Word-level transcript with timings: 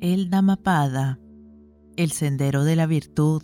El 0.00 0.30
Dhammapada, 0.30 1.18
el 1.96 2.12
sendero 2.12 2.62
de 2.62 2.76
la 2.76 2.86
virtud, 2.86 3.42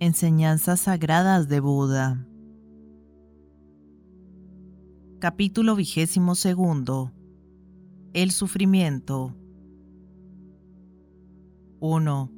enseñanzas 0.00 0.80
sagradas 0.80 1.48
de 1.48 1.60
Buda. 1.60 2.26
Capítulo 5.18 5.74
vigésimo 5.74 6.34
segundo. 6.34 7.14
El 8.12 8.32
sufrimiento. 8.32 9.34
1. 11.80 12.30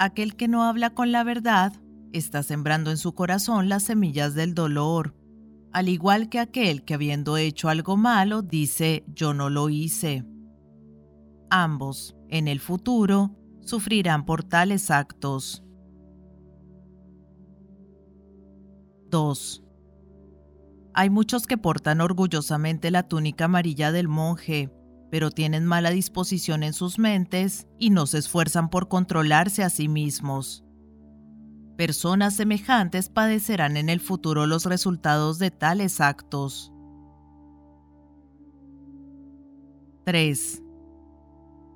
Aquel 0.00 0.34
que 0.34 0.48
no 0.48 0.64
habla 0.64 0.90
con 0.90 1.12
la 1.12 1.22
verdad 1.22 1.74
está 2.12 2.42
sembrando 2.42 2.90
en 2.90 2.96
su 2.96 3.14
corazón 3.14 3.68
las 3.68 3.84
semillas 3.84 4.34
del 4.34 4.56
dolor, 4.56 5.14
al 5.70 5.88
igual 5.88 6.28
que 6.28 6.40
aquel 6.40 6.84
que 6.84 6.94
habiendo 6.94 7.36
hecho 7.36 7.68
algo 7.68 7.96
malo 7.96 8.42
dice 8.42 9.04
yo 9.14 9.32
no 9.32 9.48
lo 9.48 9.68
hice 9.68 10.24
ambos, 11.50 12.16
en 12.28 12.48
el 12.48 12.60
futuro, 12.60 13.36
sufrirán 13.60 14.24
por 14.24 14.44
tales 14.44 14.90
actos. 14.90 15.62
2. 19.10 19.64
Hay 20.94 21.10
muchos 21.10 21.46
que 21.46 21.58
portan 21.58 22.00
orgullosamente 22.00 22.90
la 22.90 23.08
túnica 23.08 23.46
amarilla 23.46 23.92
del 23.92 24.08
monje, 24.08 24.72
pero 25.10 25.30
tienen 25.30 25.66
mala 25.66 25.90
disposición 25.90 26.62
en 26.62 26.72
sus 26.72 26.98
mentes 26.98 27.66
y 27.78 27.90
no 27.90 28.06
se 28.06 28.18
esfuerzan 28.18 28.70
por 28.70 28.88
controlarse 28.88 29.64
a 29.64 29.70
sí 29.70 29.88
mismos. 29.88 30.64
Personas 31.76 32.34
semejantes 32.34 33.08
padecerán 33.08 33.76
en 33.76 33.88
el 33.88 34.00
futuro 34.00 34.46
los 34.46 34.66
resultados 34.66 35.38
de 35.38 35.50
tales 35.50 36.00
actos. 36.00 36.72
3 40.04 40.62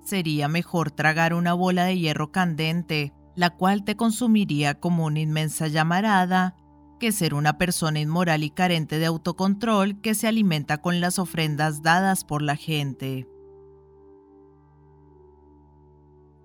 sería 0.04 0.48
mejor 0.48 0.90
tragar 0.90 1.34
una 1.34 1.54
bola 1.54 1.84
de 1.86 1.98
hierro 1.98 2.30
candente, 2.30 3.12
la 3.34 3.50
cual 3.50 3.84
te 3.84 3.96
consumiría 3.96 4.78
como 4.78 5.06
una 5.06 5.20
inmensa 5.20 5.66
llamarada, 5.66 6.56
que 7.00 7.10
ser 7.10 7.34
una 7.34 7.58
persona 7.58 7.98
inmoral 7.98 8.44
y 8.44 8.50
carente 8.50 8.98
de 8.98 9.06
autocontrol 9.06 10.00
que 10.00 10.14
se 10.14 10.28
alimenta 10.28 10.78
con 10.78 11.00
las 11.00 11.18
ofrendas 11.18 11.82
dadas 11.82 12.24
por 12.24 12.42
la 12.42 12.54
gente. 12.54 13.26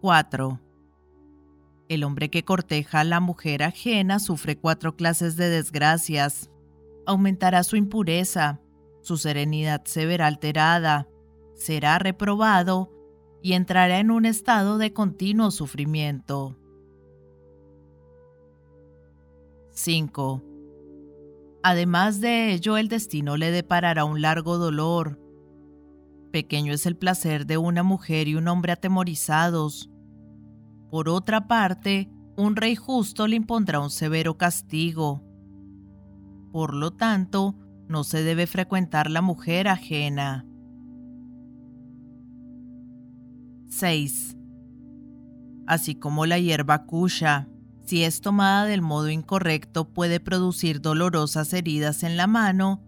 4. 0.01 0.59
El 1.89 2.03
hombre 2.03 2.29
que 2.29 2.43
corteja 2.43 3.01
a 3.01 3.03
la 3.03 3.19
mujer 3.19 3.63
ajena 3.63 4.19
sufre 4.19 4.57
cuatro 4.57 4.95
clases 4.95 5.35
de 5.35 5.49
desgracias. 5.49 6.49
Aumentará 7.05 7.63
su 7.63 7.75
impureza, 7.75 8.61
su 9.01 9.17
serenidad 9.17 9.83
se 9.85 10.05
verá 10.05 10.27
alterada, 10.27 11.07
será 11.55 11.99
reprobado 11.99 12.98
y 13.41 13.53
entrará 13.53 13.99
en 13.99 14.11
un 14.11 14.25
estado 14.25 14.77
de 14.77 14.93
continuo 14.93 15.51
sufrimiento. 15.51 16.57
5. 19.71 20.43
Además 21.63 22.19
de 22.21 22.53
ello, 22.53 22.77
el 22.77 22.89
destino 22.89 23.37
le 23.37 23.51
deparará 23.51 24.03
un 24.05 24.21
largo 24.21 24.57
dolor. 24.57 25.19
Pequeño 26.31 26.73
es 26.73 26.85
el 26.85 26.95
placer 26.95 27.45
de 27.45 27.57
una 27.57 27.83
mujer 27.83 28.27
y 28.27 28.35
un 28.35 28.47
hombre 28.47 28.73
atemorizados. 28.73 29.89
Por 30.91 31.09
otra 31.09 31.47
parte, 31.47 32.09
un 32.35 32.55
rey 32.55 32.75
justo 32.75 33.27
le 33.27 33.35
impondrá 33.35 33.79
un 33.79 33.89
severo 33.89 34.37
castigo. 34.37 35.23
Por 36.51 36.73
lo 36.73 36.91
tanto, 36.91 37.55
no 37.87 38.03
se 38.03 38.23
debe 38.23 38.47
frecuentar 38.47 39.09
la 39.09 39.21
mujer 39.21 39.67
ajena. 39.67 40.48
6. 43.79 44.35
Así 45.65 45.95
como 45.95 46.25
la 46.25 46.37
hierba 46.37 46.85
cuya, 46.85 47.47
si 47.85 48.03
es 48.03 48.19
tomada 48.19 48.65
del 48.65 48.81
modo 48.81 49.09
incorrecto, 49.09 49.93
puede 49.93 50.19
producir 50.19 50.81
dolorosas 50.81 51.53
heridas 51.53 52.03
en 52.03 52.17
la 52.17 52.27
mano, 52.27 52.83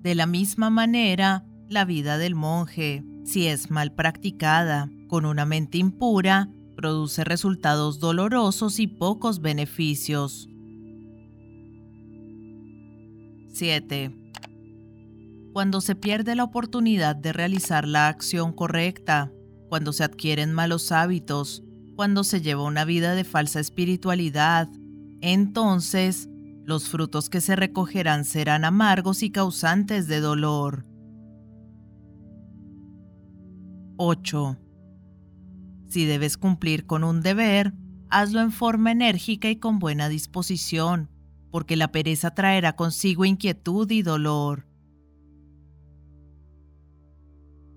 de 0.00 0.14
la 0.14 0.26
misma 0.26 0.70
manera, 0.70 1.44
la 1.68 1.84
vida 1.84 2.16
del 2.16 2.34
monje, 2.34 3.04
si 3.24 3.48
es 3.48 3.70
mal 3.70 3.92
practicada, 3.92 4.90
con 5.08 5.26
una 5.26 5.44
mente 5.44 5.76
impura, 5.76 6.48
produce 6.74 7.22
resultados 7.22 8.00
dolorosos 8.00 8.80
y 8.80 8.86
pocos 8.86 9.40
beneficios. 9.42 10.48
7. 13.52 14.16
Cuando 15.52 15.82
se 15.82 15.94
pierde 15.94 16.34
la 16.34 16.44
oportunidad 16.44 17.14
de 17.14 17.34
realizar 17.34 17.86
la 17.86 18.08
acción 18.08 18.52
correcta, 18.54 19.30
cuando 19.70 19.92
se 19.94 20.02
adquieren 20.04 20.52
malos 20.52 20.90
hábitos, 20.90 21.62
cuando 21.94 22.24
se 22.24 22.42
lleva 22.42 22.64
una 22.64 22.84
vida 22.84 23.14
de 23.14 23.22
falsa 23.24 23.60
espiritualidad, 23.60 24.68
entonces 25.20 26.28
los 26.64 26.88
frutos 26.88 27.30
que 27.30 27.40
se 27.40 27.54
recogerán 27.54 28.24
serán 28.24 28.64
amargos 28.64 29.22
y 29.22 29.30
causantes 29.30 30.08
de 30.08 30.20
dolor. 30.20 30.84
8. 33.96 34.58
Si 35.88 36.04
debes 36.04 36.36
cumplir 36.36 36.86
con 36.86 37.04
un 37.04 37.20
deber, 37.20 37.72
hazlo 38.08 38.40
en 38.40 38.50
forma 38.50 38.90
enérgica 38.90 39.50
y 39.50 39.56
con 39.56 39.78
buena 39.78 40.08
disposición, 40.08 41.08
porque 41.52 41.76
la 41.76 41.92
pereza 41.92 42.32
traerá 42.32 42.74
consigo 42.74 43.24
inquietud 43.24 43.88
y 43.90 44.02
dolor. 44.02 44.66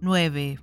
9. 0.02 0.60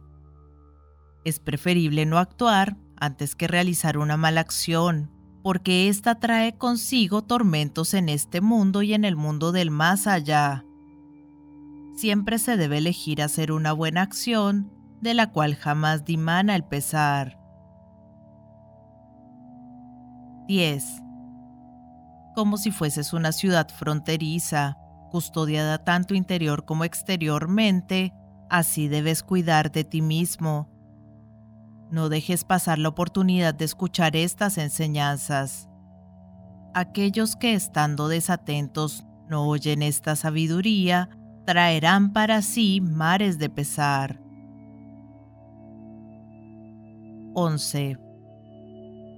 Es 1.31 1.39
preferible 1.39 2.07
no 2.07 2.19
actuar 2.19 2.77
antes 2.97 3.37
que 3.37 3.47
realizar 3.47 3.99
una 3.99 4.17
mala 4.17 4.41
acción, 4.41 5.13
porque 5.45 5.89
ésta 5.89 6.17
trae 6.17 6.59
consigo 6.59 7.23
tormentos 7.23 7.95
en 7.95 8.09
este 8.09 8.41
mundo 8.41 8.83
y 8.83 8.95
en 8.95 9.05
el 9.05 9.15
mundo 9.15 9.53
del 9.53 9.71
más 9.71 10.09
allá. 10.09 10.65
Siempre 11.95 12.41
se 12.41 12.57
debe 12.57 12.79
elegir 12.79 13.23
hacer 13.23 13.53
una 13.53 13.73
buena 13.73 14.03
acción, 14.03 14.73
de 15.01 15.15
la 15.15 15.31
cual 15.31 15.55
jamás 15.55 16.05
dimana 16.05 16.57
el 16.57 16.65
pesar. 16.65 17.39
10. 20.49 20.85
Como 22.35 22.57
si 22.57 22.73
fueses 22.73 23.13
una 23.13 23.31
ciudad 23.31 23.69
fronteriza, 23.69 24.79
custodiada 25.13 25.79
tanto 25.79 26.17
interior 26.17 26.65
como 26.65 26.83
exteriormente, 26.83 28.13
así 28.49 28.89
debes 28.89 29.23
cuidar 29.23 29.71
de 29.71 29.85
ti 29.85 30.03
mismo 30.03 30.69
no 31.91 32.09
dejes 32.09 32.45
pasar 32.45 32.79
la 32.79 32.89
oportunidad 32.89 33.55
de 33.55 33.65
escuchar 33.65 34.17
estas 34.17 34.59
enseñanzas. 34.59 35.69
Aquellos 36.73 37.37
que 37.37 37.55
estando 37.55 38.09
desatentos 38.09 39.05
no 39.29 39.47
oyen 39.47 39.83
esta 39.83 40.17
sabiduría, 40.17 41.09
traerán 41.45 42.13
para 42.13 42.43
sí 42.43 42.81
mares 42.81 43.39
de 43.39 43.49
pesar. 43.49 44.21
11. 47.35 47.99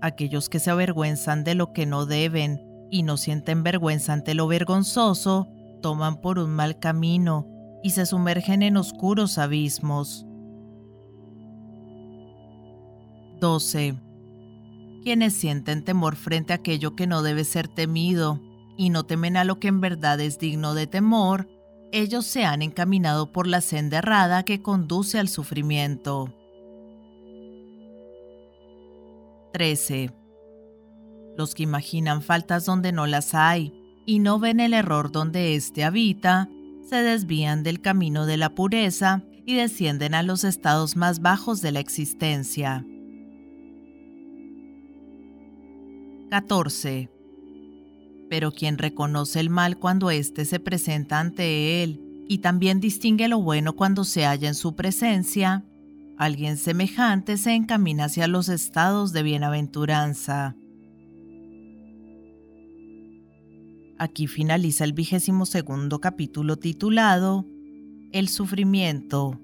Aquellos 0.01 0.49
que 0.49 0.59
se 0.59 0.71
avergüenzan 0.71 1.45
de 1.45 1.55
lo 1.55 1.73
que 1.73 1.87
no 1.87 2.07
deben 2.07 2.61
y 2.91 3.03
no 3.03 3.17
sienten 3.17 3.63
vergüenza 3.63 4.13
ante 4.13 4.35
lo 4.35 4.47
vergonzoso, 4.47 5.49
toman 5.81 6.21
por 6.21 6.39
un 6.39 6.51
mal 6.51 6.79
camino 6.79 7.47
y 7.83 7.91
se 7.91 8.07
sumergen 8.07 8.63
en 8.63 8.77
oscuros 8.77 9.39
abismos. 9.39 10.27
12. 13.43 13.97
Quienes 15.03 15.35
sienten 15.35 15.83
temor 15.85 16.15
frente 16.15 16.53
a 16.53 16.57
aquello 16.57 16.95
que 16.95 17.09
no 17.09 17.23
debe 17.23 17.43
ser 17.43 17.67
temido 17.67 18.41
y 18.79 18.91
no 18.91 19.03
temen 19.03 19.37
a 19.37 19.43
lo 19.43 19.59
que 19.59 19.67
en 19.67 19.81
verdad 19.81 20.21
es 20.21 20.39
digno 20.39 20.75
de 20.75 20.87
temor, 20.87 21.49
ellos 21.91 22.25
se 22.25 22.45
han 22.45 22.63
encaminado 22.63 23.33
por 23.33 23.49
la 23.49 23.61
senda 23.61 23.99
errada 23.99 24.45
que 24.45 24.63
conduce 24.63 25.19
al 25.19 25.29
sufrimiento. 25.29 26.33
13. 29.53 30.13
Los 31.37 31.57
que 31.57 31.65
imaginan 31.65 32.23
faltas 32.23 32.65
donde 32.65 32.93
no 32.93 33.09
las 33.09 33.35
hay 33.35 33.75
y 34.07 34.21
no 34.21 34.39
ven 34.39 34.61
el 34.61 34.73
error 34.73 35.11
donde 35.11 35.57
éste 35.57 35.83
habita, 35.83 36.49
se 36.89 37.03
desvían 37.03 37.65
del 37.65 37.81
camino 37.81 38.25
de 38.25 38.37
la 38.37 38.55
pureza 38.55 39.25
y 39.45 39.57
descienden 39.57 40.15
a 40.15 40.23
los 40.23 40.45
estados 40.45 40.95
más 40.95 41.21
bajos 41.21 41.61
de 41.61 41.73
la 41.73 41.81
existencia. 41.81 42.87
14. 46.33 47.11
Pero 48.31 48.53
quien 48.53 48.79
reconoce 48.79 49.39
el 49.39 49.51
mal 49.51 49.79
cuando 49.79 50.11
éste 50.11 50.47
se 50.47 50.61
presenta 50.61 51.21
ante 51.21 51.83
él 51.83 52.25
y 52.27 52.39
también 52.39 52.81
distingue 52.81 53.29
lo 53.29 53.43
bueno 53.43 53.77
cuando 53.77 54.03
se 54.05 54.25
halla 54.25 54.49
en 54.49 54.55
su 54.55 54.75
presencia, 54.75 55.63
alguien 56.17 56.57
semejante 56.57 57.37
se 57.37 57.53
encamina 57.53 58.07
hacia 58.07 58.29
los 58.29 58.49
estados 58.49 59.13
de 59.13 59.23
bienaventuranza. 59.23 60.57
Aquí 63.99 64.27
finaliza 64.27 64.85
el 64.85 64.95
vigésimo 64.95 65.45
segundo 65.45 66.01
capítulo 66.01 66.57
titulado 66.57 67.45
El 68.11 68.31
sufrimiento 68.31 69.39